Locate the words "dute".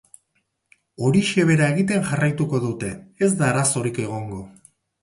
2.67-2.91